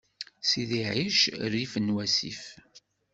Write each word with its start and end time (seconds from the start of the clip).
Sidi 0.49 0.81
Ɛic 0.91 1.19
rrif 1.51 1.73
n 1.79 1.93
wassif. 1.95 2.41